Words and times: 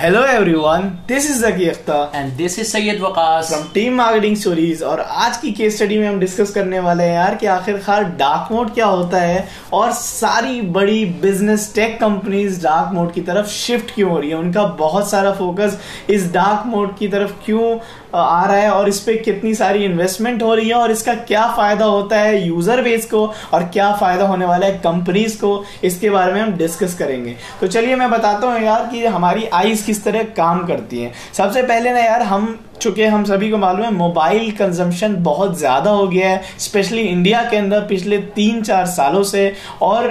Hello 0.00 0.20
everyone 0.24 0.82
this 1.08 1.24
is 1.30 1.40
Zaki 1.44 1.68
Akhtar 1.68 2.12
and 2.14 2.32
this 2.32 2.58
is 2.58 2.66
Syed 2.66 3.00
Waqas 3.02 3.48
from 3.48 3.62
team 3.74 3.94
marketing 3.94 4.36
stories 4.36 4.82
और 4.82 5.00
आज 5.00 5.36
की 5.36 5.50
case 5.52 5.76
study 5.76 5.98
में 5.98 6.06
हम 6.08 6.18
discuss 6.20 6.50
करने 6.50 6.80
वाले 6.80 7.04
हैं 7.04 7.14
यार 7.14 7.34
कि 7.34 7.46
आखिरकार 7.46 8.04
डार्क 8.18 8.52
मोड 8.52 8.72
क्या 8.74 8.86
होता 8.86 9.20
है 9.20 9.44
और 9.72 9.90
सारी 9.92 10.60
बड़ी 10.76 11.04
business 11.22 11.72
tech 11.74 11.98
companies 12.00 12.62
dark 12.62 12.92
mode 12.94 13.12
की 13.12 13.20
तरफ़ 13.20 13.48
शिफ्ट 13.48 13.94
क्यों 13.94 14.10
हो 14.10 14.18
रही 14.18 14.30
है? 14.30 14.36
उनका 14.36 14.64
बहुत 14.78 15.10
सारा 15.10 15.32
फोकस 15.32 15.78
इस 16.10 16.32
डार्क 16.32 16.66
मोड 16.66 16.96
की 16.98 17.08
तरफ़ 17.08 17.32
क्यों 17.44 17.78
आ 18.14 18.44
रहा 18.44 18.56
है 18.56 18.70
और 18.70 18.88
इस 18.88 18.98
पर 19.00 19.16
कितनी 19.22 19.54
सारी 19.54 19.84
इन्वेस्टमेंट 19.84 20.42
हो 20.42 20.54
रही 20.54 20.68
है 20.68 20.74
और 20.74 20.90
इसका 20.90 21.14
क्या 21.14 21.46
फ़ायदा 21.56 21.84
होता 21.84 22.18
है 22.18 22.46
यूज़र 22.46 22.82
बेस 22.82 23.06
को 23.06 23.26
और 23.52 23.64
क्या 23.64 23.90
फ़ायदा 23.94 24.26
होने 24.26 24.44
वाला 24.44 24.66
है 24.66 24.78
कंपनीज़ 24.78 25.36
को, 25.40 25.64
इसके 25.84 26.10
बारे 26.10 26.32
में 26.32 26.40
हम 26.40 26.52
डिस्कस 26.56 26.94
करेंगे। 26.98 27.36
तो 27.60 27.66
चलिए 27.66 27.96
मैं 27.96 28.10
बताता 28.10 28.46
हूँ 28.46 28.62
यार 28.62 28.88
कि 28.92 29.04
हमारी 29.06 29.44
आईज 29.54 29.82
किस 29.82 30.04
तरह 30.04 30.22
काम 30.36 30.66
करती 30.66 31.02
हैं। 31.02 31.12
सबसे 31.34 31.62
पहले 31.62 31.92
ना 31.92 32.00
यार, 32.00 32.22
हम 32.22 32.58
चूँकि 32.80 33.04
हम 33.04 33.24
सभी 33.24 33.50
को 33.50 33.56
मालूम 33.58 33.84
है 33.84 33.90
मोबाइल 33.92 34.50
कंजम्पशन 34.56 35.14
बहुत 35.22 35.58
ज़्यादा 35.58 35.90
हो 35.90 36.06
गया 36.08 36.28
है 36.30 36.42
स्पेशली 36.58 37.02
इंडिया 37.02 37.42
के 37.50 37.56
अंदर 37.56 37.80
पिछले 37.88 38.18
तीन 38.34 38.62
चार 38.62 38.86
सालों 38.88 39.22
से 39.24 39.52
और 39.82 40.08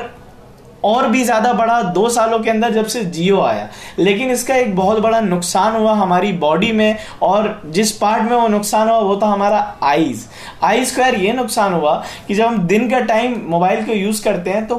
और 0.83 1.07
भी 1.07 1.23
ज़्यादा 1.23 1.53
बढ़ा 1.53 1.81
दो 1.83 2.09
सालों 2.09 2.39
के 2.39 2.49
अंदर 2.49 2.73
जब 2.73 2.85
से 2.85 3.03
जियो 3.05 3.39
आया। 3.41 3.67
लेकिन 3.99 4.31
इसका 4.31 4.55
एक 4.55 4.75
बहुत 4.75 4.99
बड़ा 4.99 5.19
नुकसान 5.21 5.75
हुआ 5.75 5.93
हमारी 5.93 6.31
बॉडी 6.33 6.71
में, 6.71 6.97
और 7.21 7.61
जिस 7.67 7.91
पार्ट 7.93 8.23
में 8.23 8.35
वो 8.37 8.47
नुकसान 8.47 8.89
हुआ, 8.89 8.99
वो 8.99 9.19
था 9.21 9.27
हमारा 9.27 9.59
आईज। 9.83 10.25
आईज 10.63 10.91
का 10.91 11.03
यार 11.03 11.15
ये 11.15 11.33
नुकसान 11.33 11.73
हुआ 11.73 11.95
कि 12.27 12.35
जब 12.35 12.45
हम 12.45 12.57
दिन 12.67 12.89
का 12.89 12.99
टाइम 13.01 13.41
मोबाइल 13.47 13.85
को 13.85 13.93
यूज़ 13.93 14.23
करते 14.23 14.49
हैं 14.49 14.65
तो 14.67 14.75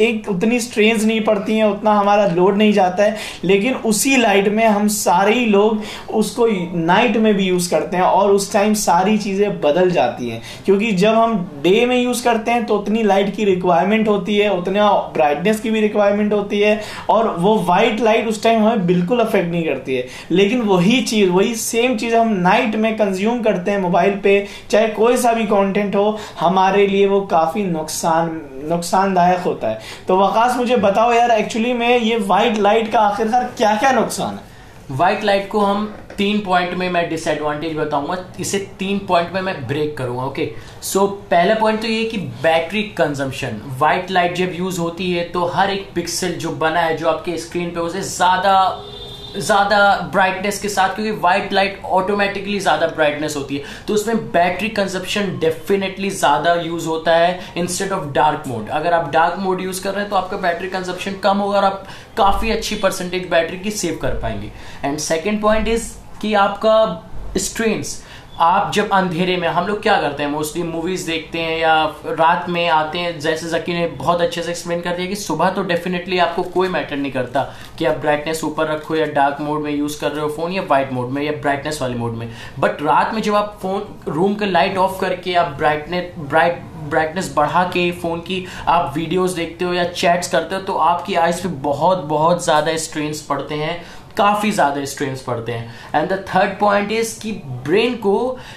एक 0.00 0.28
उतनी 0.28 0.60
स्ट्रेंस 0.60 1.04
नहीं 1.04 1.20
पड़ती 1.20 1.56
हैं, 1.56 1.64
उतना 1.64 1.92
हमारा 1.92 2.26
लोड 2.26 2.56
नहीं 2.56 2.72
जाता 2.72 3.04
है, 3.04 3.16
लेकिन 3.44 3.74
उसी 3.74 4.16
लाइट 4.16 4.48
में 4.48 4.64
हम 4.66 4.88
सारे 4.88 5.34
ही 5.34 5.46
लोग 5.46 5.82
उसको 6.14 6.46
नाइट 6.76 7.16
में 7.16 7.34
भी 7.34 7.44
यूज़ 7.44 7.70
करते 7.70 7.96
हैं 7.96 8.04
और 8.04 8.32
उस 8.32 8.52
टाइम 8.52 8.74
सारी 8.74 9.18
चीज़ें 9.18 9.60
बदल 9.60 9.90
जाती 9.90 10.28
हैं। 10.28 10.42
क्योंकि 10.64 10.92
जब 10.92 11.14
हम 11.14 11.36
डे 11.62 11.86
में 11.86 11.96
यूज़ 12.02 12.24
करते 12.24 12.50
हैं 12.50 12.64
तो 12.64 12.78
उतनी 12.78 13.02
लाइट 13.02 13.34
की 13.36 13.44
रिक्वायरमेंट 13.44 14.08
होती 14.08 14.36
है, 14.36 14.50
उतना 14.50 14.90
ब्राइटनेस 15.14 15.60
की 15.60 15.70
भी 15.70 15.80
रिक्वायरमेंट 15.80 16.32
होती 16.32 16.60
है, 16.60 16.80
और 17.10 17.36
वो 17.38 17.56
वाइट 17.58 18.00
लाइट 18.00 18.28
उस 18.28 18.42
टाइम 18.42 18.62
हमें 18.62 18.86
बिल्कुल 18.86 19.20
अफेक्ट 19.20 19.50
नहीं 19.50 19.64
करती 19.64 19.94
है। 19.94 20.06
लेकिन 20.30 20.60
वही 20.60 21.00
चीज़, 21.00 21.30
वही 21.30 21.54
सेम 21.54 21.96
चीज़ 21.96 22.16
हम 22.16 22.28
नाइट 22.28 22.76
में 22.76 22.96
कंज्यूम 22.96 23.42
करते 23.42 23.70
हैं 23.70 23.78
मोबाइल 23.78 24.10
पे, 24.10 24.46
चाहे 24.70 24.88
कोई 24.88 25.16
सा 25.16 25.32
भी 25.32 25.46
कॉन्टेंट 25.46 25.96
हो, 25.96 26.18
हमारे 26.40 26.86
लिए 26.86 27.06
वो 27.06 27.20
काफ़ी 27.20 27.64
नुकसान, 27.64 28.40
नुकसानदायक 28.68 29.38
होता 29.38 29.68
है। 29.68 29.85
तो 30.08 30.16
वकास 30.16 30.56
मुझे 30.56 30.76
बताओ 30.76 31.12
यार 31.12 31.30
एक्चुअली 31.30 31.72
में 31.72 31.88
ये 31.98 32.16
व्हाइट 32.16 32.58
लाइट 32.58 32.92
का 32.92 33.00
आखिरकार 33.00 33.44
क्या 33.56 33.74
क्या 33.76 33.92
नुकसान 33.92 34.34
है? 34.34 34.54
व्हाइट 34.90 35.24
लाइट 35.24 35.48
को 35.50 35.60
हम 35.60 35.86
तीन 36.18 36.38
पॉइंट 36.40 36.74
में 36.74 36.88
मैं 36.90 37.08
डिसएडवांटेज 37.08 37.76
बताऊँगा 37.76 38.16
इसे 38.40 38.58
तीन 38.78 38.98
पॉइंट 38.98 39.32
में 39.32 39.40
मैं 39.40 39.66
ब्रेक 39.66 39.96
करूँगा 39.96 40.24
ओके 40.24 40.50
सो 40.82 40.98
so, 40.98 41.06
पहला 41.30 41.54
पॉइंट 41.54 41.80
तो 41.80 41.86
ये 41.86 42.04
कि 42.04 42.18
बैटरी 42.42 42.82
कंजम्पशन 42.98 43.60
व्हाइट 43.78 44.10
लाइट 44.10 44.34
जब 44.36 44.52
यूज़ 44.54 44.80
होती 44.80 45.12
है 45.12 45.24
तो 45.28 45.44
हर 45.46 45.70
एक 45.70 45.90
पिक्सल 45.94 46.32
जो 46.34 46.50
बना 46.56 46.80
है 46.80 46.96
जो 46.96 47.08
आपके 47.08 47.36
स्क्रीन 47.38 47.70
पे 47.70 47.80
उसे 47.80 48.02
ज़्यादा 48.02 48.54
ज़्यादा 49.36 49.78
ब्राइटनेस 50.12 50.60
के 50.60 50.68
साथ, 50.68 50.94
क्योंकि 50.94 51.10
व्हाइट 51.12 51.52
लाइट 51.52 51.80
ऑटोमेटिकली 51.86 52.58
ज़्यादा 52.60 52.86
ब्राइटनेस 52.88 53.36
होती 53.36 53.56
है। 53.56 53.64
तो 53.88 53.94
उसमें 53.94 54.30
बैटरी 54.32 54.68
कंजप्शन 54.70 55.38
डेफिनेटली 55.40 56.10
ज़्यादा 56.12 56.54
यूज़ 56.56 56.86
होता 56.88 57.16
है 57.16 57.38
इंस्टेड 57.56 57.92
ऑफ़ 57.92 58.06
डार्क 58.12 58.46
मोड 58.48 58.68
अगर 58.70 58.94
आप 58.94 59.10
डार्क 59.12 59.38
मोड 59.38 59.60
यूज़ 59.60 59.82
कर 59.82 59.90
रहे 59.90 60.00
हैं 60.00 60.10
तो 60.10 60.16
आपका 60.16 60.36
बैटरी 60.38 60.68
कंजप्शन 60.68 61.18
कम 61.22 61.38
होगा 61.38 61.56
और 61.56 61.64
आप 61.64 61.86
काफ़ी 62.16 62.50
अच्छी 62.50 62.76
परसेंटेज 62.76 63.28
बैटरी 63.30 63.58
की 63.58 63.70
सेव 63.72 63.98
कर 64.02 64.18
पाएँगे। 64.20 64.50
एंड 64.84 64.98
सेकेंड 65.00 65.40
पॉइंट 65.42 65.68
इज़ 65.68 65.92
कि 66.20 66.34
आपका 66.36 66.76
स्ट्रेंस 67.38 68.02
आप 68.40 68.72
जब 68.74 68.90
अंधेरे 68.92 69.36
में, 69.36 69.46
हम 69.48 69.66
लोग 69.66 69.80
क्या 69.82 69.94
करते 70.00 70.22
हैं? 70.22 70.30
मोस्टली 70.30 70.62
मूवीज़ 70.62 71.06
देखते 71.06 71.38
हैं 71.38 71.56
या 71.58 71.74
रात 72.08 72.48
में 72.48 72.68
आते 72.68 72.98
हैं, 72.98 73.18
जैसे 73.20 73.48
जकी 73.50 73.74
ने 73.74 73.86
बहुत 73.88 74.20
अच्छे 74.20 74.42
से 74.42 74.50
एक्सप्लेन 74.50 74.80
कर 74.80 74.96
दिया 74.96 75.06
कि 75.06 75.16
सुबह 75.16 75.50
तो 75.50 75.62
डेफिनेटली 75.62 76.18
आपको 76.18 76.42
कोई 76.42 76.68
मैटर 76.68 76.96
नहीं 76.96 77.12
करता 77.12 77.42
कि 77.78 77.84
आप 77.84 77.96
ब्राइटनेस 78.00 78.44
ऊपर 78.44 78.68
रखो 78.68 78.96
या 78.96 79.06
डार्क 79.14 79.40
मोड 79.40 79.62
में 79.62 79.70
यूज़ 79.72 80.00
कर 80.00 80.12
रहे 80.12 80.22
हो 80.22 80.28
फ़ोन 80.36 80.52
या 80.52 80.62
वाइट 80.70 80.92
मोड 80.92 81.10
में 81.10 81.22
या 81.22 81.32
ब्राइटनेस 81.32 81.82
वाले 81.82 81.94
मोड 81.94 82.14
में. 82.14 82.30
बट 82.60 82.82
रात 82.82 83.14
में 83.14 83.22
जब 83.22 83.34
आप 83.34 83.58
फ़ोन 83.62 83.82
रूम 84.08 84.34
का 84.34 84.46
लाइट 84.46 84.76
ऑफ़ 84.78 85.00
करके 85.00 85.34
आप 85.34 85.56
ब्राइटनेस 85.58 86.12
ब्राइट 86.20 86.62
ब्राइटनेस 86.86 87.32
बढ़ा 87.36 87.62
के 87.66 87.90
फ़ोन 87.92 88.20
की 88.20 88.44
आप 88.68 88.92
वीडियोस 88.96 89.32
देखते 89.34 89.64
हो 89.64 89.72
या 89.74 89.84
चैट्स 89.84 90.28
करते 90.30 90.54
हो 90.54 90.60
तो 90.62 90.72
आपकी 90.72 91.14
आइज़ 91.16 91.42
पे 91.42 91.48
बहुत 91.62 92.04
बहुत 92.04 92.44
ज़्यादा 92.44 92.76
स्ट्रेन्स 92.78 93.20
पड़ते 93.22 93.54
हैं। 93.54 93.84
काफ़ी 94.18 94.50
ज़्यादा 94.50 94.84
स्ट्रेन 94.86 95.16
पड़ते 95.26 95.52
हैं। 95.52 95.74
And 95.94 96.08
the 96.08 96.24
third 96.28 96.58
point 96.58 96.92
is 96.92 97.18
कि 97.20 97.32
ब्रेन 97.64 97.94
को 97.98 98.16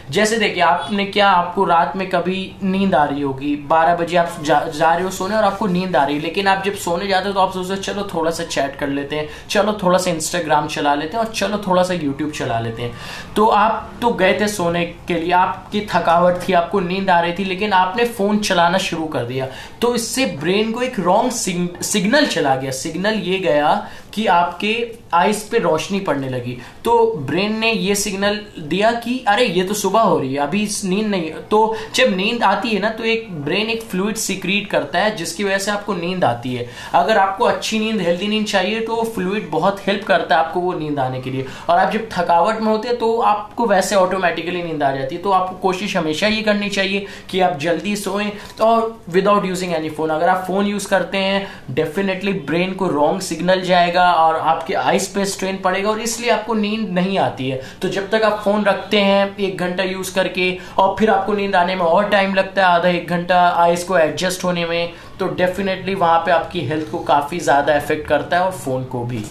जैसे 0.10 0.38
देखिए 0.40 0.64
आपने 0.64 1.06
क्या 1.08 1.30
आपको 1.30 1.64
रात 1.66 1.96
में 1.96 2.08
कभी 2.10 2.40
नींद 2.64 2.96
आ 2.96 3.04
रही 3.04 3.22
होगी? 3.22 3.56
बारह 3.70 3.96
बजे 3.96 4.18
आप 4.18 4.38
जा, 4.42 4.60
जा 4.66 4.94
रहे 4.94 5.04
हो 5.04 5.10
सोने 5.12 5.36
और 5.36 5.44
आपको 5.44 5.68
नींद 5.68 5.96
आ 5.96 6.04
रही 6.04 6.16
है। 6.16 6.22
लेकिन 6.22 6.48
आप 6.48 6.64
जब 6.66 6.76
सोने 6.78 7.08
जाते 7.08 7.28
हो 7.28 7.34
तो 7.34 7.40
आप 7.40 7.54
सोचते 7.54 7.74
हो 7.74 7.82
चलो 7.82 8.08
थोड़ा 8.14 8.32
सा 8.32 8.44
चैट 8.46 8.76
कर 8.76 8.88
लेते 8.90 9.16
हैं। 9.16 9.28
चलो 9.50 9.74
थोड़ा 9.84 9.98
सा 9.98 10.12
इंस्टाग्राम 10.12 10.68
चला 10.70 10.94
लेते 10.96 11.18
हैं 11.18 11.24
और 11.26 11.32
चलो 11.34 11.58
थोड़ा 11.68 11.84
सा 11.84 11.94
यूट्यूब 11.94 12.32
चला 12.32 12.60
लेते 12.60 12.82
हैं। 12.82 12.94
तो 13.36 13.46
आप 13.48 13.92
तो 14.02 14.12
गए 14.14 14.40
थे 14.40 14.48
सोने 14.50 14.86
के 15.08 15.14
लिए। 15.16 15.32
आपकी 15.34 15.82
थकावट 15.92 16.48
थी 16.48 16.54
आपको 16.54 16.80
नींद 16.82 17.10
आ 17.10 17.20
रही 17.20 17.34
थी 17.34 17.44
लेकिन 17.46 17.74
आपने 17.74 18.06
फ़ोन 18.08 18.40
चलाना 18.42 18.78
शुरू 18.80 19.06
कर 19.08 19.24
दिया। 19.26 19.48
तो 19.82 19.94
इससे 19.96 20.26
ब्रेन 20.40 20.72
को 20.72 20.82
एक 20.82 21.00
रॉन्ग 21.00 21.32
सिग्नल 21.32 22.26
चला 22.28 22.56
गया। 22.56 22.72
सिग्नल 22.74 23.20
ये 23.22 23.40
गया 23.40 23.74
कि 24.14 24.26
आपके 24.28 24.74
आइस 25.14 25.44
पे 25.44 25.60
रोशनी 25.60 26.00
पड़ने 26.00 26.30
लगी। 26.30 26.58
तो 26.86 27.06
ब्रेन 27.18 27.58
ने 27.60 27.72
ये 27.72 27.96
सिग्नल 27.96 28.40
दिया 28.60 28.92
कि, 28.94 29.18
अरे, 29.28 29.46
ये 29.46 29.64
तो 29.64 29.74
सुबह 29.74 30.02
हो 30.02 30.18
रही 30.20 30.34
है, 30.34 30.40
अभी 30.40 30.68
नींद 30.86 31.08
नहीं 31.08 31.32
तो 31.52 31.76
जब 31.96 32.16
नींद 32.18 32.44
आती 32.44 32.70
है 32.70 32.80
ना 32.80 32.90
तो 32.90 33.04
एक 33.04 33.32
ब्रेन 33.36 33.70
एक 33.70 33.82
फ्लूड 33.82 34.16
सिक्रीट 34.16 34.70
करता 34.70 35.00
है, 35.00 35.16
जिसकी 35.16 35.44
वजह 35.44 35.58
से 35.58 35.72
आपको 35.72 35.94
नींद 35.94 36.24
आती 36.24 36.54
है। 36.56 36.68
अगर 36.94 37.18
आपको 37.18 37.46
अच्छी 37.46 37.80
नींद 37.80 38.02
हेल्दी 38.02 38.28
नींद 38.28 38.46
चाहिए 38.46 38.80
तो 38.80 39.02
फ्लूड 39.16 39.50
बहुत 39.50 39.82
हेल्प 39.88 40.04
करता 40.04 40.36
है 40.36 40.44
आपको 40.44 40.60
वो 40.60 40.74
नींद 40.74 41.00
आने 41.00 41.22
के 41.22 41.30
लिए। 41.30 41.46
और 41.70 41.78
आप 41.78 41.92
जब 41.92 42.08
थकावट 42.12 42.60
में 42.60 42.68
होते 42.68 42.88
हैं 42.88 42.98
तो 42.98 43.18
आपको 43.24 43.66
वैसे 43.66 43.96
ऑटोमेटिकली 43.96 44.64
नींद 44.64 44.84
आ 44.84 44.92
जाती 44.92 45.16
है। 45.16 45.22
तो 45.22 45.32
आपको 45.32 45.56
कोशिश 45.58 45.96
हमेशा 45.98 46.28
ये 46.28 46.42
करनी 46.42 46.70
चाहिए 46.70 47.06
कि 47.30 47.40
आप 47.40 47.58
जल्दी 47.60 47.96
सोएँ। 47.96 48.32
और 48.62 48.98
विदाउट 49.10 49.46
यूजिंग 49.46 49.74
एनी 49.74 49.90
फ़ोन 49.90 50.10
अगर 50.10 50.30
आप 50.30 50.44
फ़ोन 50.48 50.66
यूज़ 50.66 50.88
करते 50.88 51.18
हैं 51.18 51.48
डेफिनेटली 51.72 52.34
ब्रेन 52.50 52.74
को 52.74 52.88
रॉन्ग 52.88 53.22
सिग्नल 53.22 53.62
जाएगा। 53.62 53.99
और 54.02 54.36
आपके 54.36 54.74
आइस 54.76 55.08
पे 55.08 55.26
स्ट्रेन 55.26 55.58
पड़ेगा 55.58 55.90
और 55.90 56.00
इसलिए 56.02 56.30
आपको 56.32 56.54
नींद 56.56 56.90
नहीं 56.92 57.18
आती 57.20 57.50
है। 57.50 57.62
तो 57.82 57.90
जब 57.90 58.10
तक 58.10 58.24
आप 58.24 58.42
फ़ोन 58.44 58.64
रखते 58.66 59.00
हैं, 59.00 59.36
एक 59.38 59.58
घंटा 59.58 59.84
यूज़ 59.86 60.14
करके 60.16 60.58
और 60.78 60.96
फिर 61.00 61.10
आपको 61.10 61.34
नींद 61.34 61.56
आने 61.56 61.76
में 61.76 61.82
और 61.82 62.10
टाइम 62.10 62.34
लगता 62.36 62.62
है, 62.62 62.68
आधा 62.70 62.90
एक 62.90 63.10
घंटा 63.10 63.42
आइस 63.58 63.84
को 63.84 63.98
एडजस्ट 63.98 64.44
होने 64.44 64.66
में 64.66 64.94
तो 65.20 65.28
डेफिनेटली 65.36 65.96
वहाँ 65.96 66.20
पे 66.20 66.32
आपकी 66.32 66.66
हेल्थ 66.66 66.92
को 66.92 67.00
काफ़ी 67.06 67.40
ज़्यादा 67.42 67.76
इफ़ेक्ट 67.78 68.08
करता 68.08 68.38
है 68.38 68.44
और 68.44 68.52
फ़ोन 68.54 68.84
को 68.86 69.04
भी। 69.06 69.24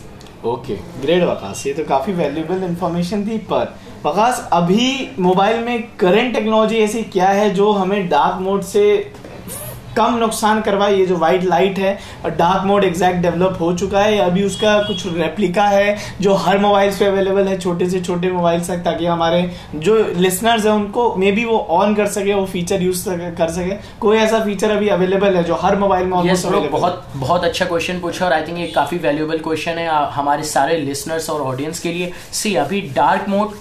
Okay 0.47 0.75
great 1.03 1.23
Waqas. 1.23 1.67
ये 1.67 1.73
तो 1.75 1.85
काफ़ी 1.85 2.13
वैल्यूबल 2.15 2.63
इंफॉर्मेशन 2.65 3.27
थी, 3.27 3.39
पर 3.39 3.75
वकास, 4.05 4.49
अभी 4.53 5.11
मोबाइल 5.19 5.65
में 5.65 5.83
करंट 5.99 6.35
टेक्नोलॉजी 6.35 6.79
ऐसी 6.79 7.03
क्या 7.05 7.29
है 7.29 7.49
जो 7.55 7.71
हमें 7.73 8.09
डार्क 8.09 8.41
मोड 8.43 8.63
से 8.65 8.85
कम 9.99 10.17
नुकसान 10.17 10.61
करवाए 10.63 10.95
ये 10.95 11.07
जो 11.07 11.17
वाइट 11.19 11.45
लाइट 11.45 11.79
है 11.79 11.97
डार्क 12.29 12.67
मोड 12.67 12.85
एग्जैक्ट 12.85 13.23
डेवलप 13.23 13.59
हो 13.61 13.73
चुका 13.75 14.01
है। 14.01 14.19
अभी 14.21 14.43
उसका 14.45 14.77
कुछ 14.83 15.07
रेप्लिका 15.09 15.65
है 15.67 15.97
जो 16.21 16.35
हर 16.37 16.59
मोबाइल 16.59 16.93
पे 16.99 17.05
अवेलेबल 17.05 17.49
है 17.49 17.59
छोटे 17.59 17.89
से 17.91 18.01
छोटे 18.01 18.31
मोबाइल 18.33 18.61
तक 18.65 18.83
ताकि 18.85 19.07
हमारे 19.07 19.43
जो 19.77 19.97
लिसनर्स 20.17 20.67
है 20.67 20.73
उनको 20.73 21.15
मे 21.17 21.33
बी 21.33 21.45
वो 21.45 21.59
ऑन 21.71 21.95
कर 21.95 22.07
सके 22.09 22.35
वो 22.35 22.45
फीचर 22.47 22.83
यूज़ 22.83 23.05
कर 23.09 23.51
सके। 23.51 23.77
कोई 24.01 24.17
ऐसा 24.19 24.45
फीचर 24.45 24.71
अभी 24.71 24.89
अवेलेबल 24.91 25.37
है 25.37 25.45
जो 25.45 25.55
हर 25.63 25.77
मोबाइल 25.77 26.07
में 26.07 26.17
yes, 26.23 26.45
बहुत 26.73 27.07
बहुत 27.17 27.45
अच्छा 27.45 27.65
क्वेश्चन 27.65 28.01
पूछा 28.01 28.25
और 28.27 28.33
आई 28.33 28.43
थिंक 28.43 28.59
ये 28.59 28.67
काफ़ी 28.75 28.99
वैल्यूएबल 28.99 29.39
क्वेश्चन 29.41 29.79
है 29.79 29.89
हमारे 30.15 30.43
सारे 30.47 30.77
लिसनर्स 30.79 31.31
और 31.31 31.41
ऑडियंस 31.43 31.79
के 31.79 31.93
लिए। 31.93 32.13
सी 32.33 32.55
अभी 32.57 32.81
डार्क 32.97 33.29
मोड 33.29 33.57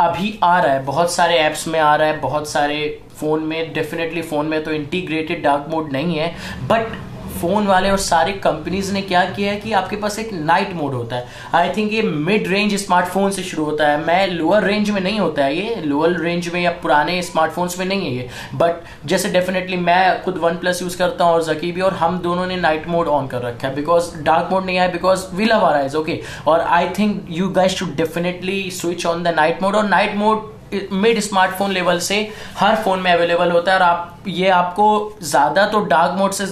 अभी 0.00 0.38
आ 0.42 0.58
रहा 0.60 0.72
है, 0.72 0.84
बहुत 0.84 1.12
सारे 1.12 1.34
ऐप्स 1.38 1.66
में 1.68 1.78
आ 1.80 1.94
रहा 1.96 2.08
है, 2.08 2.20
बहुत 2.20 2.48
सारे 2.48 2.76
फ़ोन 3.16 3.42
में 3.42 3.72
डेफिनेटली 3.72 4.22
फ़ोन 4.22 4.46
में 4.46 4.62
तो 4.64 4.72
इंटीग्रेटेड 4.72 5.42
डार्क 5.42 5.66
मोड 5.70 5.92
नहीं 5.92 6.18
है 6.18 6.34
बट 6.68 6.96
फ़ोन 7.34 7.66
वाले 7.66 7.90
और 7.90 7.98
सारे 7.98 8.32
कंपनीज़ 8.44 8.92
ने 8.92 9.02
क्या 9.02 9.24
किया 9.26 9.52
है 9.52 9.60
कि 9.60 9.72
आपके 9.72 9.96
पास 9.96 10.18
एक 10.18 10.32
नाइट 10.32 10.72
मोड 10.74 10.94
होता 10.94 11.16
है। 11.16 11.26
आई 11.54 11.70
थिंक 11.76 11.92
ये 11.92 12.02
मिड 12.02 12.48
रेंज 12.48 12.74
स्मार्टफ़ोन 12.76 13.30
से 13.30 13.42
शुरू 13.42 13.64
होता 13.64 13.88
है। 13.88 14.04
मैं 14.04 14.26
लोअर 14.28 14.64
रेंज 14.64 14.90
में 14.90 15.00
नहीं 15.00 15.20
होता 15.20 15.44
है 15.44 15.56
ये। 15.56 15.74
लोअर 15.76 16.18
रेंज 16.20 16.48
में 16.54 16.60
या 16.60 16.70
पुराने 16.82 17.20
स्मार्टफोन्स 17.22 17.78
में 17.78 17.84
नहीं 17.86 18.06
है 18.06 18.14
ये। 18.14 18.28
बट 18.54 19.06
जैसे 19.06 19.28
डेफिनेटली 19.30 19.76
मैं 19.78 20.22
खुद 20.24 20.38
वन 20.38 20.58
प्लस 20.58 20.82
यूज़ 20.82 20.98
करता 20.98 21.24
हूँ 21.24 21.34
और 21.34 21.42
जकी 21.44 21.72
भी, 21.72 21.80
और 21.80 21.94
हम 21.94 22.18
दोनों 22.20 22.46
ने 22.46 22.56
नाइट 22.56 22.88
मोड 22.88 23.08
ऑन 23.08 23.26
कर 23.26 23.42
रखा 23.42 23.68
है। 23.68 23.74
बिकॉज़ 23.74 24.16
डार्क 24.22 24.48
मोड 24.52 24.64
नहीं 24.64 24.78
आया 24.78 24.88
because 24.90 25.26
we 25.34 25.44
love 25.44 25.64
our 25.64 25.74
eyes 25.74 25.96
okay 25.96 26.20
और 26.46 26.60
I 26.60 26.88
think 26.98 27.26
you 27.30 27.48
guys 27.52 27.78
to 27.78 27.86
definitely 27.96 28.70
switch 28.72 29.06
on 29.06 29.22
the 29.22 29.34
night 29.36 29.62
mode 29.62 29.76
और 29.76 29.88
night 29.88 30.16
mode 30.16 30.52
mid 30.92 31.18
smartphone 31.20 31.72
level 31.72 31.98
से 32.00 32.16
हर 32.58 32.76
फ़ोन 32.76 33.00
में 33.00 33.10
अवेलेबल 33.12 33.50
होता 33.50 33.72
है। 33.72 33.78
और 33.78 33.84
आप, 33.84 34.22
ये 34.26 34.48
आपको 34.50 35.16
ज़्यादा 35.22 35.66
तो 35.68 35.80
डार्क 35.86 36.18
मोड 36.18 36.32
से 36.32 36.46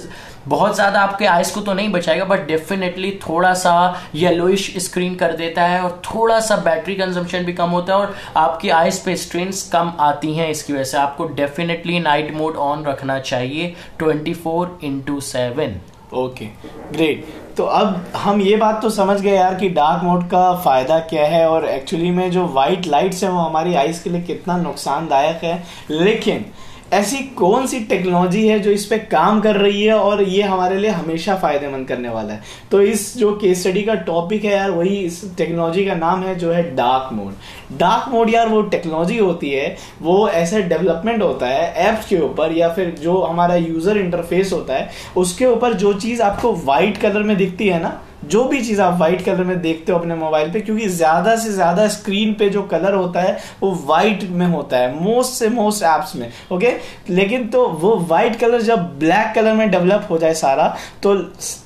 बहुत 0.49 0.75
ज़्यादा 0.75 1.01
आपके 1.01 1.27
आइस 1.27 1.51
को 1.51 1.61
तो 1.61 1.75
नहीं 1.75 1.89
बचाएगा 1.93 2.25
बट 2.25 2.47
डेफिनेटली 2.47 3.11
थोड़ा 3.23 3.53
सा 3.55 3.75
येलोइश 4.15 4.73
स्क्रीन 4.79 5.15
कर 5.15 5.33
देता 5.37 5.63
है 5.65 5.81
और 5.83 6.01
थोड़ा 6.05 6.39
सा 6.41 6.57
बैटरी 6.65 6.95
कंजम्पशन 6.95 7.45
भी 7.45 7.53
कम 7.53 7.71
होता 7.71 7.95
है 7.95 8.01
और 8.01 8.15
आपकी 8.37 8.71
आइस 8.73 8.99
पे 8.99 9.17
स्ट्रेंस 9.17 9.69
कम 9.73 9.93
आती 10.01 10.35
हैं 10.35 10.49
इसकी 10.51 10.73
वजह 10.73 10.85
से। 10.85 10.99
आपको 10.99 11.27
डेफिनेटली 11.35 12.01
नाइट 12.01 12.35
मोड 12.35 12.57
ऑन 12.59 12.85
रखना 12.85 13.19
चाहिए 13.21 13.75
twenty 13.99 14.35
four 14.35 14.79
into 14.85 15.21
seven 15.23 15.81
okay 16.15 16.47
great 16.93 17.27
तो 17.57 17.65
अब 17.65 18.05
हम 18.17 18.41
ये 18.41 18.57
बात 18.57 18.81
तो 18.83 18.91
समझ 18.91 19.21
गए 19.21 19.35
यार 19.35 19.55
कि 19.55 19.69
डार्क 19.71 20.03
मोड 20.05 20.25
का 20.29 20.55
फ़ायदा 20.55 20.99
क्या 21.11 21.27
है 21.27 21.47
और 21.49 21.65
एक्चुअली 21.65 22.11
में 22.11 22.31
जो 22.31 22.47
वाइट 22.55 22.87
लाइट्स 22.87 23.23
है 23.25 23.31
वो 23.31 23.39
हमारी 23.39 23.75
आइज़ 23.75 24.03
के 24.05 24.11
लिए 24.11 24.21
कितना 24.23 24.57
नुकसानदायक 24.57 25.45
है। 25.45 25.63
लेकिन 25.91 26.45
ऐसी 26.93 27.19
कौन 27.37 27.67
सी 27.67 27.79
टेक्नोलॉजी 27.81 28.47
है 28.47 28.59
जो 28.61 28.71
इस 28.71 28.85
पे 28.87 28.97
काम 29.11 29.41
कर 29.41 29.57
रही 29.57 29.83
है 29.83 29.95
और 29.95 30.23
ये 30.23 30.43
हमारे 30.43 30.79
लिए 30.79 30.91
हमेशा 30.91 31.37
फ़ायदेमंद 31.37 31.87
करने 31.89 32.09
वाला 32.09 32.33
है? 32.35 32.41
तो 32.71 32.81
इस 32.83 33.17
जो 33.19 33.33
केस 33.37 33.61
स्टडी 33.61 33.83
का 33.83 33.95
टॉपिक 34.03 34.45
है 34.45 34.53
यार, 34.53 34.71
वही 34.71 34.97
इस 34.97 35.37
टेक्नोलॉजी 35.37 35.87
का 35.87 35.95
नाम 35.95 36.23
है 36.23 36.35
जो 36.35 36.53
है 36.53 36.63
डार्क 36.77 37.13
मोड 37.13 37.79
डार्क 37.79 38.13
मोड 38.13 38.31
यार 38.31 38.49
वो 38.49 38.61
टेक्नोलॉजी 38.69 39.19
होती 39.19 39.51
है, 39.51 39.77
वो 40.03 40.29
ऐसा 40.29 40.59
डेवलपमेंट 40.59 41.23
होता 41.23 41.47
है 41.47 41.73
ऐप्स 41.89 42.09
के 42.09 42.21
ऊपर 42.21 42.53
या 42.53 42.69
फिर 42.69 42.95
जो 43.03 43.21
हमारा 43.23 43.57
यूज़र 43.57 43.99
इंटरफेस 43.99 44.53
होता 44.53 44.75
है, 44.75 44.91
उसके 45.17 45.47
ऊपर 45.47 45.73
जो 45.75 45.93
चीज़ 45.95 46.23
आपको 46.23 46.53
व्हाइट 46.55 46.97
कलर 46.97 47.23
में 47.23 47.37
दिखती 47.37 47.69
है 47.69 47.83
ना 47.83 48.01
जो 48.33 48.45
भी 48.45 48.61
चीज़ 48.63 48.81
आप 48.83 48.97
व्हाइट 48.99 49.25
कलर 49.25 49.45
में 49.45 49.61
देखते 49.63 49.93
हो 49.93 49.99
अपने 49.99 50.15
मोबाइल 50.15 50.53
पे, 50.53 50.61
क्योंकि 50.61 50.89
ज़्यादा 50.91 51.37
से 51.37 51.53
ज़्यादा 51.53 51.87
स्क्रीन 51.89 52.35
पे 52.35 52.49
जो 52.51 52.63
कलर 52.65 52.95
होता 52.95 53.21
है, 53.21 53.39
वो 53.63 53.73
व्हाइट 53.87 54.23
में 54.31 54.47
होता 54.47 54.77
है 54.77 54.95
मोस्ट 55.01 55.33
से 55.33 55.49
मोस्ट 55.51 55.83
एप्स 55.85 56.17
में 56.17 56.31
ओके 56.53 56.77
लेकिन 57.11 57.47
तो 57.49 57.67
वो 57.81 57.97
व्हाइट 57.99 58.37
कलर 58.37 58.63
जब 58.63 58.89
ब्लैक 58.99 59.35
कलर 59.35 59.55
में 59.55 59.71
डेवलप 59.71 60.07
हो 60.11 60.19
जाए 60.19 60.35
सारा 60.37 60.75
तो 61.03 61.15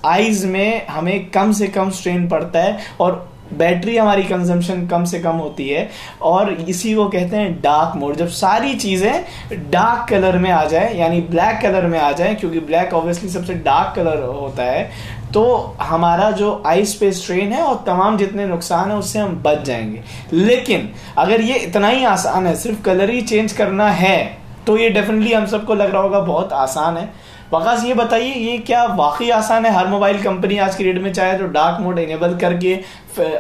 आईज 0.09 0.45
में 0.47 0.87
हमें 0.89 1.31
कम 1.31 1.53
से 1.53 1.69
कम 1.69 1.91
स्ट्रेन 1.93 2.29
पड़ता 2.29 2.59
है 2.59 2.79
और 3.01 3.27
बैटरी 3.53 3.97
हमारी 3.97 4.23
कंजम्पशन 4.23 4.87
कम 4.87 5.05
से 5.05 5.19
कम 5.21 5.37
होती 5.37 5.69
है 5.69 5.89
और 6.23 6.53
इसी 6.53 6.95
को 6.95 7.05
कहते 7.09 7.37
हैं 7.37 7.53
डार्क 7.63 7.97
मोड 7.97 8.17
जब 8.17 8.29
सारी 8.29 8.75
चीज़ें 8.75 9.71
डार्क 9.71 10.09
कलर 10.11 10.39
में 10.39 10.51
आ 10.51 10.65
जाए, 10.65 10.93
यानी 10.95 11.21
ब्लैक 11.21 11.61
कलर 11.63 11.87
में 11.87 11.99
आ 11.99 12.11
जाए, 12.13 12.35
क्योंकि 12.35 12.61
ब्लैक 12.61 12.95
ऑब्वियसली 12.95 13.29
सबसे 13.31 13.55
डार्क 13.63 13.95
कलर 13.97 14.23
होता 14.23 14.63
है 14.63 14.91
तो 15.37 15.45
हमारा 15.81 16.31
जो 16.33 16.51
आइस 16.67 16.95
पे 16.95 17.11
स्ट्रेन 17.13 17.53
है 17.53 17.63
और 17.63 17.83
तमाम 17.87 18.17
जितने 18.17 18.47
नुकसान 18.47 18.91
है, 18.91 18.97
उससे 18.97 19.19
हम 19.19 19.35
बच 19.45 19.63
जाएँगे। 19.65 20.03
लेकिन 20.33 20.89
अगर 21.19 21.41
ये 21.41 21.55
इतना 21.57 21.89
ही 21.89 22.05
आसान 22.07 22.47
है, 22.47 22.55
सिर्फ़ 22.57 22.83
कलर 22.83 23.11
ही 23.11 23.21
चेंज 23.23 23.53
करना 23.53 23.89
है 23.91 24.17
तो 24.67 24.77
ये 24.79 24.89
डेफिनेटली 24.91 25.33
हम 25.33 25.47
सबको 25.47 25.75
लग 25.75 25.93
रहा 25.93 26.03
होगा 26.03 26.21
बहुत 26.21 26.53
आसान 26.55 26.97
है। 26.97 27.09
वकास 27.53 27.85
ये 27.85 27.95
बताइए, 27.95 28.33
ये 28.33 28.57
क्या 28.59 28.85
वाकई 28.95 29.29
आसान 29.31 29.67
है? 29.67 29.73
हर 29.73 29.87
मोबाइल 29.87 30.23
कंपनी 30.23 30.59
आज 30.59 30.75
की 30.77 30.85
डेट 30.85 31.03
में 31.03 31.13
चाहे 31.13 31.37
तो 31.39 31.47
डार्क 31.49 31.81
मोड 31.81 31.99
इनेबल 31.99 32.37
करके 32.37 32.75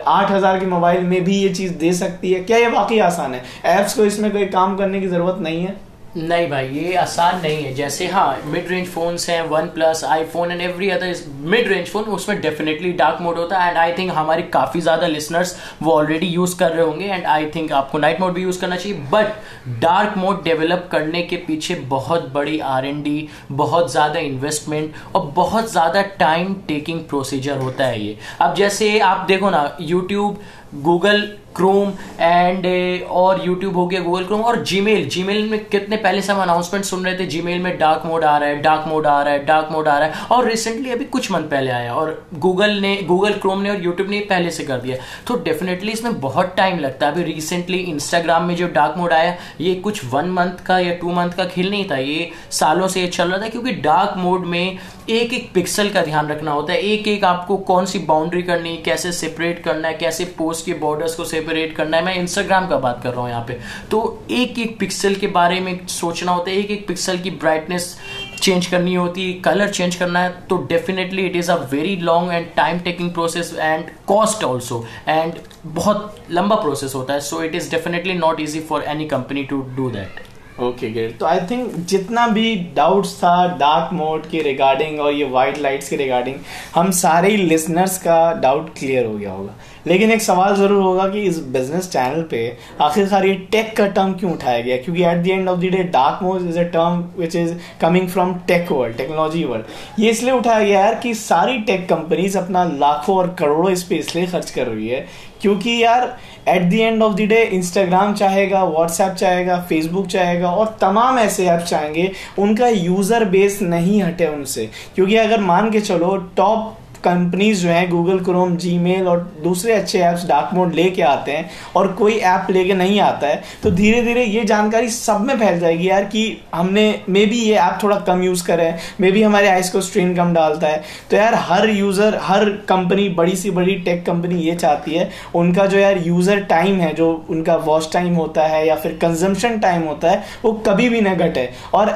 आठ 0.08 0.31
हज़ार 0.31 0.58
के 0.60 0.66
मोबाइल 0.66 1.04
में 1.04 1.22
भी 1.25 1.37
ये 1.37 1.48
चीज़ 1.50 1.75
दे 1.75 1.93
सकती 1.94 2.32
है। 2.32 2.44
क्या 2.44 2.58
ये 2.58 2.69
वाकई 2.69 2.98
आसान 3.00 3.34
है? 3.34 3.43
एप्स 3.66 3.94
को 3.94 4.04
इसमें 4.04 4.31
कोई 4.32 4.46
काम 4.48 4.76
करने 4.76 5.00
की 5.00 5.08
ज़रूरत 5.08 5.38
नहीं 5.40 5.64
है। 5.64 5.76
नहीं 6.16 6.48
भाई, 6.50 6.68
ये 6.68 6.94
आसान 6.96 7.40
नहीं 7.40 7.64
है। 7.64 7.72
जैसे 7.74 8.06
हाँ 8.08 8.40
मिड 8.44 8.68
रेंज 8.68 8.86
फोन्स 8.88 9.28
हैं 9.30 9.40
one 9.48 9.66
plus 9.70 10.02
iPhone 10.04 10.52
and 10.52 10.60
every 10.60 10.88
other 10.90 11.14
mid 11.44 11.68
range 11.68 11.88
phone 11.88 12.04
उसमें 12.14 12.40
डेफिनेटली 12.40 12.92
डार्क 12.92 13.20
मोड 13.22 13.38
होता 13.38 13.58
है। 13.58 13.68
एंड 13.68 13.78
आई 13.78 13.92
थिंक 13.92 14.12
हमारे 14.12 14.42
काफ़ी 14.54 14.80
ज़्यादा 14.80 15.06
लिसनर्स 15.06 15.54
वो 15.82 15.92
ऑलरेडी 15.92 16.26
यूज़ 16.26 16.58
कर 16.58 16.72
रहे 16.72 16.86
होंगे। 16.86 17.06
एंड 17.06 17.26
आई 17.26 17.46
थिंक 17.56 17.72
आपको 17.72 17.98
नाइट 17.98 18.20
मोड 18.20 18.32
भी 18.32 18.42
यूज़ 18.42 18.60
करना 18.60 18.76
चाहिए। 18.76 18.98
बट 19.12 19.78
डार्क 19.80 20.16
मोड 20.18 20.42
डेवलप 20.44 20.88
करने 20.92 21.22
के 21.22 21.36
पीछे 21.46 21.74
बहुत 21.88 22.32
बड़ी 22.32 22.58
आर 22.60 22.86
डी 22.86 23.28
बहुत 23.52 23.90
ज़्यादा 23.92 24.20
इन्वेस्टमेंट 24.20 24.94
और 25.14 25.32
बहुत 25.36 25.70
ज़्यादा 25.72 26.02
टाइम 26.19 26.54
टेकिंग 26.69 27.00
प्रोसीजर 27.08 27.58
होता 27.58 27.84
है 27.84 28.02
ये। 28.02 28.16
अब 28.40 28.54
जैसे 28.54 28.98
आप 29.00 29.26
देखो 29.28 29.50
ना 29.50 29.76
यूट्यूब 29.82 30.38
गूगल 30.76 31.28
क्रोम 31.56 31.93
एंड 32.20 32.67
और 33.11 33.40
यूट्यूब 33.46 33.76
हो 33.76 33.87
गया 33.87 34.00
गूगल 34.00 34.25
क्रोम 34.25 34.40
और 34.40 34.56
जीमेल। 34.62 35.08
जीमेल 35.08 35.49
में 35.50 35.64
कितने 35.64 35.96
पहले 35.96 36.23
से 36.23 36.32
हम 36.32 36.40
अनाउंसमेंट 36.43 36.84
सुन 36.84 37.05
रहे 37.05 37.19
थे, 37.19 37.26
जीमेल 37.26 37.61
में 37.61 37.78
डार्क 37.78 38.02
मोड 38.06 38.25
आ 38.25 38.37
रहा 38.38 38.49
है 38.49 38.61
डार्क 38.62 38.84
मोड 38.88 39.06
आ 39.06 39.20
रहा 39.23 39.32
है 39.32 39.44
डार्क 39.44 39.69
मोड 39.73 39.88
आ 39.88 39.99
रहा 39.99 40.08
है। 40.08 40.26
और 40.26 40.49
रिसेंटली 40.49 40.90
अभी 40.90 41.05
कुछ 41.06 41.31
मंथ 41.32 41.49
पहले 41.50 41.70
आया 41.70 41.94
और 41.94 42.26
गूगल 42.34 42.70
ने, 42.73 42.94
गूगल 43.02 43.32
क्रोम 43.34 43.61
ने 43.61 43.70
और 43.70 43.84
यूट्यूब 43.84 44.11
ने 44.11 44.20
पहले 44.31 44.50
से 44.50 44.64
कर 44.64 44.81
दिया 44.81 44.96
तो 45.26 45.37
डेफिनेटली 45.44 45.93
इसमें 45.93 46.20
बहुत 46.20 46.55
टाइम 46.56 46.79
लगता 46.79 47.06
है। 47.06 47.12
अभी 47.12 47.22
रिसेंटली 47.25 47.79
इंस्टाग्राम 47.79 48.44
में 48.44 48.55
जो 48.56 48.69
डार्क 48.69 48.94
मोड 48.99 49.12
आया, 49.12 49.34
ये 49.61 49.75
कुछ 49.76 50.05
वन 50.05 50.31
मंथ 50.31 50.64
का 50.67 50.79
या 50.79 50.94
टू 50.94 51.12
मंथ 51.12 51.31
का 51.31 51.44
खेल 51.46 51.70
नहीं 51.70 51.88
था। 51.90 51.96
ये 51.96 52.31
सालों 52.50 52.88
से 52.88 53.06
चल 53.08 53.29
रहा 53.29 53.38
था 53.38 53.49
क्योंकि 53.49 53.72
डार्क 53.82 54.14
मोड 54.19 54.46
में 54.46 54.79
एक 55.11 55.32
एक 55.32 55.50
पिक्सल 55.55 55.88
का 55.91 56.03
ध्यान 56.03 56.29
रखना 56.29 56.53
होता 56.53 56.73
है। 56.73 56.79
एक 56.81 57.08
एक 57.08 57.25
आपको 57.25 57.56
कौन 57.67 57.87
सी 57.87 57.99
बाउंड्री 57.99 58.43
करनी 58.43 58.70
है, 58.70 58.76
कैसे 58.76 59.12
सेपरेट 59.12 59.62
करना 59.64 59.88
है, 59.88 59.94
कैसे 59.94 60.25
पोस्ट 60.38 60.64
के 60.67 60.75
बॉर्डर्स 60.75 61.14
को 61.14 61.25
सेपरेट 61.25 61.75
करना 61.76 61.97
है। 61.97 62.05
मैं 62.05 62.14
इंस्टाग्राम 62.14 62.67
का 62.69 62.76
बात 62.79 63.00
कर 63.03 63.11
रहा 63.11 63.20
हूँ 63.20 63.31
यहाँ 63.31 63.44
पे। 63.49 63.58
तो 63.91 64.00
एक 64.31 64.58
एक 64.58 64.79
पिक्सल 64.79 65.14
के 65.14 65.26
बारे 65.29 65.61
में 65.61 65.87
सोचना 65.88 66.32
होता 66.32 66.50
है। 66.50 66.56
एक 66.56 66.70
एक 66.70 66.87
पिक्सल 66.88 67.19
की 67.19 67.31
ब्राइटनेस 67.31 67.97
चेंज 68.43 68.67
करनी 68.67 68.94
होती 68.94 69.31
है 69.31 69.41
कलर 69.41 69.70
चेंज 69.70 69.97
करना 69.97 70.20
है। 70.20 70.31
तो 70.50 70.56
definitely 70.69 71.26
it 71.26 71.37
is 71.37 71.50
a 71.50 71.56
very 71.73 71.97
long 71.97 72.32
and 72.32 72.47
time 72.56 72.79
taking 72.81 73.11
process 73.11 73.55
and 73.55 73.91
cost 74.06 74.44
also 74.44 74.85
and 75.08 75.35
बहुत 75.67 76.17
लंबा 76.31 76.56
प्रोसेस 76.56 76.94
होता 76.94 77.14
है। 77.14 77.20
So 77.23 77.43
it 77.43 77.55
is 77.55 77.70
definitely 77.70 78.14
not 78.14 78.41
easy 78.41 78.61
for 78.61 78.85
any 78.85 79.06
company 79.08 79.44
to 79.44 79.61
do 79.76 79.91
that 79.91 80.25
okay 80.62 80.88
great 80.91 81.19
तो 81.19 81.26
I 81.26 81.41
think 81.50 81.75
जितना 81.88 82.26
भी 82.29 82.55
doubts 82.76 83.14
था 83.17 83.32
dark 83.58 83.93
mode 83.93 84.26
के 84.26 84.43
regarding 84.43 85.00
और 85.00 85.12
ये 85.12 85.25
वाइट 85.31 85.58
लाइट्स 85.58 85.88
के 85.88 85.97
रिगार्डिंग 85.97 86.37
हम 86.75 86.91
सारे 86.99 87.31
ही 87.31 87.37
लिसनर्स 87.37 87.99
का 87.99 88.32
डाउट 88.43 88.70
क्लियर 88.79 89.06
हो 89.06 89.17
गया 89.19 89.32
होगा। 89.32 89.55
लेकिन 89.87 90.11
एक 90.11 90.23
सवाल 90.23 90.55
ज़रूर 90.56 90.82
होगा 90.82 91.08
कि 91.08 91.23
इस 91.23 91.38
बिज़नेस 91.49 91.91
चैनल 91.91 92.23
पे 92.31 92.41
आखिरकार 92.81 93.26
ये 93.26 93.35
टेक 93.53 93.76
का 93.76 93.87
टर्म 93.88 94.12
क्यों 94.12 94.32
उठाया 94.32 94.61
गया? 94.61 94.76
क्योंकि 94.76 95.05
at 95.05 95.23
the 95.25 95.29
end 95.29 95.49
of 95.49 95.58
the 95.58 95.70
day 95.75 95.82
dark 95.93 96.23
mode 96.23 96.49
is 96.49 96.58
a 96.58 96.62
term 96.70 97.05
which 97.19 97.37
is 97.37 97.55
coming 97.81 98.08
from 98.08 98.35
tech 98.49 98.73
world 98.73 98.97
technology 98.97 99.44
world 99.44 100.00
ये 100.00 100.11
इसलिए 100.11 100.32
उठाया 100.32 100.64
गया 100.64 100.81
यार 100.81 100.94
कि 100.94 101.14
सारी 101.17 101.58
टेक 101.62 101.88
कंपनीज़ 101.88 102.38
अपना 102.38 102.64
लाखों 102.79 103.17
और 103.17 103.35
करोड़ों 103.38 103.70
इस 103.73 103.82
पे 103.82 103.97
इसलिए 103.97 104.26
खर्च 104.26 104.50
कर 104.50 104.67
रही 104.67 104.88
है 104.88 105.06
क्योंकि 105.42 105.82
यार 105.82 106.16
at 106.48 106.62
the 106.62 106.74
end 106.74 107.02
of 107.02 107.14
the 107.14 107.26
day 107.28 107.42
Instagram 107.44 108.14
चाहेगा 108.14 108.64
व्हाट्सएप 108.64 109.12
चाहेगा 109.12 109.60
फेसबुक 109.68 110.06
चाहेगा 110.06 110.50
और 110.50 110.76
तमाम 110.80 111.18
ऐसे 111.18 111.46
ऐप 111.48 111.60
चाहेंगे, 111.60 112.10
उनका 112.38 112.68
यूज़र 112.68 113.24
बेस 113.26 113.60
नहीं 113.62 114.02
हटे 114.02 114.26
उनसे। 114.26 114.68
क्योंकि 114.94 115.16
अगर 115.16 115.40
मान 115.42 115.70
के 115.70 115.80
चलो 115.80 116.16
टॉप 116.36 116.76
कंपनीज़ 117.06 117.62
जो 117.62 117.69
हैं 117.69 117.88
गूगल 117.91 118.20
क्रोम 118.25 118.56
जी 118.56 119.03
और 119.03 119.20
दूसरे 119.43 119.73
अच्छे 119.73 120.00
ऐप्स 120.00 120.26
डार्क 120.29 120.55
मोड 120.55 120.75
लेके 120.75 121.03
आते 121.05 121.32
हैं 121.32 121.50
और 121.76 121.93
कोई 121.94 122.17
ऐप 122.26 122.51
लेके 122.51 122.75
नहीं 122.75 123.01
आता 123.03 123.27
है 123.27 123.43
तो 123.63 123.70
धीरे 123.72 124.03
धीरे 124.03 124.25
ये 124.25 124.44
जानकारी 124.44 124.89
सब 124.91 125.20
में 125.20 125.36
फैल 125.39 125.58
जाएगी 125.60 125.89
यार 125.89 126.05
कि 126.06 126.27
हमने 126.55 126.84
मे 127.08 127.25
बी 127.27 127.39
ये 127.39 127.55
ऐप 127.56 127.79
थोड़ा 127.82 127.98
कम 128.06 128.22
यूज़ 128.22 128.44
करे 128.46 128.75
मे 129.01 129.10
बी 129.13 129.22
हमारे 129.22 129.48
आइस 129.48 129.70
को 129.70 129.81
स्ट्रेन 129.81 130.15
कम 130.17 130.32
डालता 130.34 130.67
है। 130.67 130.82
तो 131.10 131.17
यार 131.17 131.34
हर 131.41 131.69
यूज़र 131.70 132.19
हर 132.22 132.51
कंपनी 132.69 133.08
बड़ी 133.10 133.36
सी 133.36 133.51
बड़ी 133.51 133.75
टेक 133.77 134.05
कंपनी 134.06 134.41
ये 134.43 134.55
चाहती 134.56 134.94
है, 134.94 135.10
उनका 135.34 135.67
जो 135.67 135.79
यार 135.79 135.98
यूज़र 135.98 136.41
टाइम 136.46 136.81
है, 136.81 136.93
जो 136.94 137.27
उनका 137.31 137.56
वॉच 137.58 137.93
टाइम 137.93 138.15
होता 138.15 138.46
है 138.46 138.67
या 138.67 138.75
फिर 138.77 138.98
कंजम्पशन 139.03 139.58
टाइम 139.58 139.82
होता 139.82 140.10
है, 140.10 140.22
वो 140.44 140.53
कभी 140.67 140.89
भी 140.89 141.01
ना 141.01 141.15
घटे। 141.17 141.48
और 141.75 141.91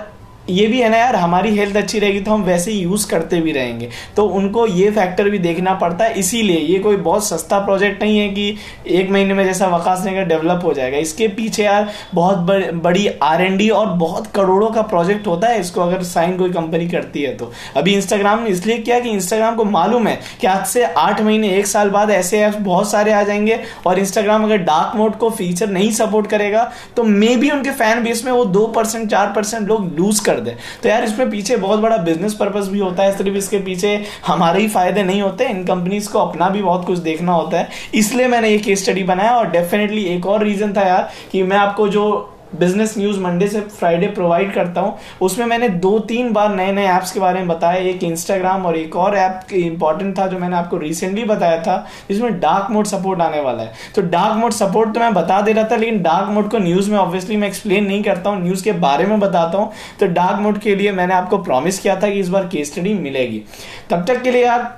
ये 0.51 0.67
भी 0.67 0.81
है 0.81 0.89
ना 0.89 0.97
यार, 0.97 1.17
हमारी 1.17 1.57
हेल्थ 1.57 1.77
अच्छी 1.77 1.99
रहेगी 1.99 2.21
तो 2.21 2.31
हम 2.31 2.43
वैसे 2.43 2.71
ही 2.71 2.79
यूज़ 2.79 3.09
करते 3.11 3.41
भी 3.41 3.53
रहेंगे। 3.53 3.89
तो 4.17 4.25
उनको 4.27 4.67
ये 4.67 4.91
फैक्टर 4.91 5.29
भी 5.31 5.39
देखना 5.39 5.75
पड़ता 5.75 6.05
है, 6.05 6.15
इसीलिए 6.15 6.59
ये 6.59 6.79
कोई 6.79 6.97
बहुत 6.99 7.27
सस्ता 7.27 7.59
प्रोजेक्ट 7.59 8.03
नहीं 8.03 8.19
है 8.19 8.29
कि 8.29 8.57
एक 8.89 9.11
महीने 9.11 9.35
में 9.35 9.45
जैसा 9.45 9.67
वकास 9.69 10.05
ने 10.05 10.25
डेवलप 10.25 10.65
हो 10.65 10.73
जाएगा। 10.73 10.99
इसके 10.99 11.29
पीछे 11.31 11.65
यार 11.65 11.89
बहुत 12.15 12.39
बड़ी 12.77 13.07
आर 13.23 13.49
और 13.73 13.87
बहुत 13.89 14.27
करोड़ों 14.27 14.71
का 14.71 14.83
प्रोजेक्ट 14.85 15.27
होता 15.27 15.49
है, 15.49 15.61
इसको 15.61 15.81
अगर 15.81 16.03
साइन 16.05 16.37
कोई 16.39 16.51
कंपनी 16.53 16.89
करती 16.89 17.23
है 17.23 17.35
तो। 17.37 17.51
अभी 17.77 17.95
इंस्टाग्राम 17.95 18.43
ने 18.43 18.51
इसलिए 18.51 18.79
किया 18.79 18.99
कि 19.01 19.11
इंस्टाग्राम 19.11 19.57
को 19.57 19.65
मालूम 19.67 20.07
है 20.07 20.19
कि 20.41 20.47
आज 20.47 20.67
से 20.67 20.85
आठ 20.85 21.21
महीने, 21.21 21.49
एक 21.51 21.67
साल 21.67 21.91
बाद 21.91 22.11
ऐसे 22.11 22.41
ऐप्स 22.41 22.57
बहुत 22.61 22.91
सारे 22.91 23.13
आ 23.13 23.23
जाएँगे 23.23 23.59
और 23.87 23.99
इंस्टाग्राम 23.99 24.45
अगर 24.45 24.59
डार्क 24.61 24.97
मोड 24.97 25.17
को 25.17 25.31
फीचर 25.31 25.69
नहीं 25.69 25.91
सपोर्ट 25.93 26.27
करेगा 26.27 26.71
तो 26.97 27.03
मे 27.05 27.35
भी 27.37 27.51
उनके 27.51 27.71
फ़ैन 27.73 28.03
बेस 28.05 28.25
में 28.25 28.33
वो 28.33 28.45
दो 28.47 28.67
परसेंट 28.67 29.11
चार 29.11 29.33
परसेंट 29.33 29.69
लोग 29.69 29.99
लूज 29.99 30.21
कर 30.21 30.40
कर 30.41 30.45
दे। 30.45 30.57
तो 30.83 30.89
यार, 30.89 31.05
इसमें 31.05 31.31
पीछे 31.31 31.57
बहुत 31.57 31.81
बड़ा 31.81 31.97
बिज़नेस 31.97 32.35
पर्पज 32.35 32.69
भी 32.69 32.79
होता 32.79 33.03
है, 33.03 33.17
सिर्फ़ 33.17 33.37
इसके 33.37 33.59
पीछे 33.59 33.95
हमारे 34.27 34.61
ही 34.61 34.69
फ़ायदे 34.69 35.03
नहीं 35.03 35.23
होते, 35.23 35.45
इन 35.45 35.65
कंपनीज़ 35.65 36.11
को 36.11 36.19
अपना 36.19 36.49
भी 36.49 36.63
बहुत 36.63 36.87
कुछ 36.87 36.99
देखना 36.99 37.33
होता 37.33 37.59
है। 37.59 37.69
इसलिए 37.95 38.27
मैंने 38.27 38.51
ये 38.51 38.59
केस 38.59 38.83
स्टडी 38.83 39.03
बनाया 39.05 39.37
और 39.37 39.51
डेफिनेटली 39.51 40.05
एक 40.07 40.27
और 40.27 40.45
रीजन 40.45 40.73
था 40.73 40.83
यार 40.83 41.11
कि 41.33 41.43
मैं 41.43 41.57
आपको 41.57 41.89
जो 41.89 42.07
बिज़नेस 42.53 42.95
न्यूज़ 42.99 43.19
मंडे 43.21 43.47
से 43.49 43.61
फ्राइडे 43.61 44.07
प्रोवाइड 44.09 44.53
करता 44.55 44.81
हूँ। 44.81 44.97
उसमें 45.21 45.45
मैंने 45.47 45.69
दो 45.69 45.99
तीन 46.01 46.33
बार 46.33 46.55
नए 46.55 46.73
नए 46.73 46.87
ऐप्स 46.87 47.13
के 47.13 47.21
बारे 47.21 47.39
में 47.39 47.49
बताया। 47.49 47.81
एक 47.81 48.05
इंस्टाग्राम 48.05 48.67
और 48.67 48.77
एक 48.77 48.97
और 48.97 49.17
ऐप 49.17 49.53
इंपॉर्टेंट 49.53 50.19
था 50.19 50.27
जो 50.27 50.39
मैंने 50.39 50.57
आपको 50.57 50.79
रिसेंटली 50.79 51.25
बताया 51.25 51.63
था, 51.63 51.87
जिसमें 52.09 52.39
डार्क 52.41 52.71
मोड 52.71 52.87
सपोर्ट 52.87 53.21
आने 53.21 53.41
वाला 53.41 53.63
है। 53.63 53.73
तो 53.95 54.03
डार्क 54.03 54.37
मोड 54.37 54.53
सपोर्ट 54.53 54.95
तो 54.95 55.01
मैं 55.01 55.13
बता 55.15 55.41
दे 55.41 55.53
रहा 55.53 55.65
था, 55.65 55.77
लेकिन 55.77 56.03
डार्क 56.03 56.29
मोड 56.29 56.51
को 56.51 56.59
न्यूज़ 56.59 56.91
में 56.91 56.99
ऑब्वियसली 56.99 57.37
मैं 57.37 57.49
एक्सप्लेन 57.49 57.87
नहीं 57.87 58.03
करता 58.03 58.31
हूँ। 58.31 58.43
न्यूज़ 58.43 58.65
के 58.65 58.73
बारे 58.81 59.07
में 59.07 59.19
बताता 59.21 59.59
हूँ। 59.59 59.73
तो 60.01 60.07
डार्क 60.09 60.41
मोड 60.41 60.59
के 60.59 60.75
लिए 60.75 60.93
मैंने 60.93 61.15
आपको 61.15 61.39
प्रॉमिस 61.39 61.79
किया 61.79 61.97
था 61.97 62.11
कि 62.11 62.21
इस 62.21 62.29
बार 62.29 62.49
केस 62.49 62.73
स्टडी 62.73 62.95
मिलेगी। 62.95 63.43
तब 63.91 64.05
तक 64.09 64.23
के 64.23 64.31
लिए 64.31 64.45
आप 64.47 64.77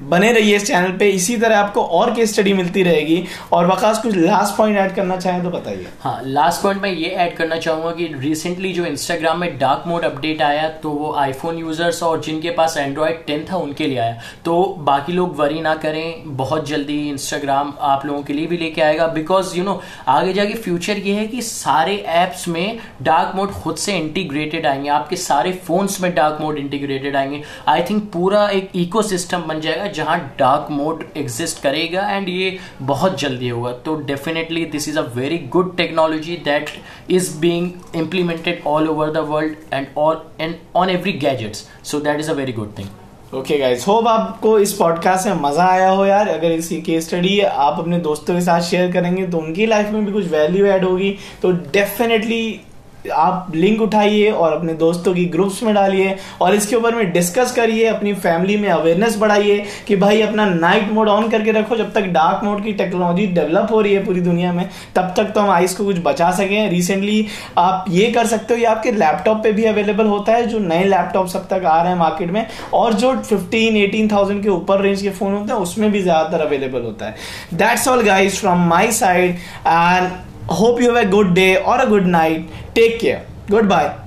बने 0.00 0.30
रहिए 0.32 0.56
इस 0.56 0.66
चैनल 0.66 0.96
पे। 0.98 1.08
इसी 1.08 1.36
तरह 1.36 1.58
आपको 1.58 1.82
और 1.82 2.12
केस 2.14 2.32
स्टडी 2.32 2.52
मिलती 2.52 2.82
रहेगी। 2.82 3.22
और 3.52 3.66
वकास, 3.66 3.98
कुछ 3.98 4.16
लास्ट 4.16 4.56
पॉइंट 4.56 4.78
ऐड 4.78 4.94
करना 4.94 5.16
चाहें 5.16 5.42
तो 5.42 5.50
बताइए। 5.50 5.86
हाँ 6.00 6.20
लास्ट 6.24 6.62
पॉइंट 6.62 6.80
मैं 6.82 6.90
ये 6.90 7.08
ऐड 7.08 7.36
करना 7.36 7.56
चाहूँगा 7.56 7.90
कि 7.90 8.06
रिसेंटली 8.14 8.72
जो 8.72 8.84
इंस्टाग्राम 8.86 9.38
में 9.40 9.58
डार्क 9.58 9.84
मोड 9.86 10.04
अपडेट 10.04 10.42
आया 10.42 10.68
तो 10.68 10.90
वो 10.90 11.12
आईफोन 11.14 11.58
यूज़र्स 11.58 12.02
और 12.02 12.20
जिनके 12.20 12.50
पास 12.50 12.76
एंड्रॉयड 12.76 13.24
टेन 13.26 13.44
था, 13.50 13.56
उनके 13.56 13.86
लिए 13.86 13.98
आया। 13.98 14.18
तो 14.44 14.64
बाकी 14.78 15.12
लोग 15.12 15.36
वरी 15.36 15.60
ना 15.60 15.74
करें, 15.74 16.22
बहुत 16.26 16.68
जल्दी 16.68 16.98
इंस्टाग्राम 17.08 17.72
आप 17.80 18.06
लोगों 18.06 18.22
के 18.22 18.32
लिए 18.32 18.46
भी 18.46 18.56
लेके 18.56 18.82
आएगा। 18.82 19.06
बिकॉज़ 19.06 19.56
यू 19.56 19.64
नो 19.64 19.80
आगे 20.08 20.32
जाके 20.32 20.54
फ्यूचर 20.54 20.98
ये 20.98 21.14
है 21.14 21.26
कि 21.26 21.42
सारे 21.42 21.94
एप्स 22.08 22.46
में 22.48 22.78
डार्क 23.02 23.36
मोड 23.36 23.52
खुद 23.52 23.76
से 23.76 23.96
इंटीग्रेटेड 23.96 24.66
आएँगे। 24.66 24.88
आपके 24.90 25.16
सारे 25.16 25.52
फोन्स 25.66 26.00
में 26.00 26.14
डार्क 26.14 26.38
मोड 26.40 26.58
इंटीग्रेटेड 26.58 27.16
आएँगे। 27.16 27.42
आई 27.68 27.82
थिंक 27.82 28.02
पूरा 28.12 28.48
एक 28.48 28.70
इको 28.74 29.02
बन 29.34 29.60
जाएगा। 29.60 29.83
जाएगा, 29.84 30.04
जहाँ 30.04 30.18
डार्क 30.38 30.70
मोड 30.70 31.04
एग्जिस्ट 31.16 31.62
करेगा 31.62 32.08
एंड 32.10 32.28
ये 32.28 32.58
बहुत 32.82 33.18
जल्दी 33.20 33.48
होगा। 33.48 33.72
तो 33.84 33.94
definitely 34.06 34.64
this 34.64 34.88
is 34.88 34.98
a 34.98 35.02
very 35.14 35.38
good 35.48 35.76
technology 35.76 36.36
that 36.44 36.70
is 37.10 37.36
being 37.38 37.70
implemented 37.96 38.62
all 38.66 38.88
over 38.88 39.10
the 39.12 39.24
world 39.28 39.56
and 39.72 39.86
all 39.98 40.20
and 40.40 40.54
on 40.76 40.90
every 40.90 41.12
gadgets 41.12 41.68
so 41.84 42.00
that 42.00 42.20
is 42.20 42.30
a 42.30 42.34
very 42.34 42.52
good 42.52 42.78
thing 42.78 43.36
okay 43.38 43.58
guys 43.58 43.86
hope 43.88 44.08
आपको 44.08 44.58
इस 44.58 44.72
podcast 44.72 45.26
में 45.28 45.40
मज़ा 45.40 45.64
आया 45.64 45.88
हो 45.90 46.04
यार। 46.06 46.28
अगर 46.28 46.52
इसी 46.52 46.80
case 46.82 47.06
study 47.06 47.38
आप 47.40 47.78
अपने 47.78 47.98
दोस्तों 48.00 48.34
के 48.34 48.40
साथ 48.40 48.60
शेयर 48.60 48.92
करेंगे 48.92 49.26
तो 49.26 49.38
उनकी 49.38 49.66
लाइफ 49.66 49.90
में 49.90 50.04
भी 50.06 50.12
कुछ 50.12 50.30
वैल्यू 50.32 50.66
ऐड 50.66 50.84
होगी। 50.84 51.10
तो 51.42 51.52
डेफिनेटली 51.52 52.60
आप 53.04 53.52
लिंक 53.54 53.80
उठाइए 53.82 54.30
और 54.30 54.52
अपने 54.52 54.74
दोस्तों 54.74 55.14
की 55.14 55.24
ग्रुप्स 55.26 55.62
में 55.62 55.72
डालिए 55.74 56.16
और 56.40 56.54
इसके 56.54 56.76
ऊपर 56.76 56.94
में 56.94 57.12
डिस्कस 57.12 57.52
करिए, 57.52 57.86
अपनी 57.86 58.12
फैमिली 58.14 58.56
में 58.56 58.68
अवेयरनेस 58.68 59.16
बढ़ाइए 59.18 59.64
कि 59.88 59.96
भाई 59.96 60.20
अपना 60.22 60.46
नाइट 60.46 60.90
मोड 60.92 61.08
ऑन 61.08 61.28
करके 61.30 61.52
रखो। 61.52 61.76
जब 61.76 61.92
तक 61.92 62.06
डार्क 62.12 62.44
मोड 62.44 62.62
की 62.64 62.72
टेक्नोलॉजी 62.74 63.26
डेवलप 63.28 63.68
हो 63.70 63.80
रही 63.80 63.94
है 63.94 64.04
पूरी 64.04 64.20
दुनिया 64.20 64.52
में, 64.52 64.68
तब 64.96 65.12
तक 65.16 65.32
तो 65.34 65.40
हम 65.40 65.50
आइस 65.50 65.76
को 65.76 65.84
कुछ 65.84 65.98
बचा 66.04 66.30
सकें। 66.32 66.70
रिसेंटली 66.70 67.26
आप 67.58 67.84
ये 67.90 68.10
कर 68.12 68.26
सकते 68.26 68.54
हो, 68.54 68.60
ये 68.60 68.66
आपके 68.66 68.92
लैपटॉप 68.92 69.42
पे 69.42 69.52
भी 69.52 69.64
अवेलेबल 69.66 70.06
होता 70.06 70.32
है, 70.32 70.46
जो 70.46 70.58
नए 70.60 70.84
लैपटॉप 70.86 71.28
सब 71.28 71.48
तक 71.48 71.64
आ 71.64 71.80
रहे 71.82 71.92
हैं 71.92 71.98
मार्केट 71.98 72.30
में, 72.30 72.46
और 72.74 72.94
जो 72.94 73.14
फिफ्टीन 73.18 73.76
एटीन 73.76 74.08
थाउज़ेंड 74.12 74.42
के 74.42 74.48
ऊपर 74.50 74.80
रेंज 74.80 75.02
के 75.02 75.10
फ़ोन 75.10 75.34
होते 75.34 75.52
हैं, 75.52 75.60
उसमें 75.60 75.90
भी 75.92 76.02
ज़्यादातर 76.02 76.46
अवेलेबल 76.46 76.82
होता 76.82 77.06
है। 77.06 77.16
That's 77.54 77.88
all 77.88 78.02
guys 78.02 78.40
from 78.40 78.68
my 78.68 78.92
side 78.92 79.36
and 79.66 80.10
hope 80.48 80.80
you 80.80 80.94
have 80.94 81.06
a 81.06 81.10
good 81.10 81.34
day 81.34 81.62
or 81.62 81.80
a 81.80 81.86
good 81.86 82.06
night. 82.06 82.48
Take 82.74 83.00
care. 83.00 83.26
Goodbye 83.48 84.03